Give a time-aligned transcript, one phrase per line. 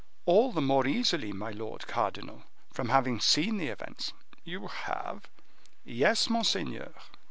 [0.25, 2.41] "All the more easily, my lord cardinal,
[2.73, 5.29] from having seen the events." "You have?"
[5.85, 6.95] "Yes, monseigneur."